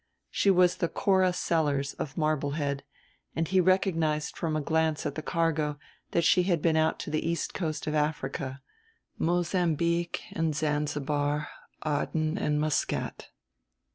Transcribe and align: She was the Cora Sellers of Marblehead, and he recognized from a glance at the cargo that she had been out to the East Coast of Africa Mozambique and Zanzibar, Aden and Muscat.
She 0.31 0.49
was 0.49 0.77
the 0.77 0.87
Cora 0.87 1.31
Sellers 1.31 1.93
of 1.93 2.17
Marblehead, 2.17 2.83
and 3.35 3.47
he 3.47 3.61
recognized 3.61 4.35
from 4.35 4.55
a 4.55 4.59
glance 4.61 5.05
at 5.05 5.13
the 5.13 5.21
cargo 5.21 5.77
that 6.09 6.23
she 6.23 6.41
had 6.41 6.59
been 6.59 6.75
out 6.75 6.97
to 7.01 7.11
the 7.11 7.23
East 7.23 7.53
Coast 7.53 7.85
of 7.85 7.93
Africa 7.93 8.63
Mozambique 9.19 10.23
and 10.31 10.55
Zanzibar, 10.55 11.49
Aden 11.85 12.39
and 12.39 12.59
Muscat. 12.59 13.29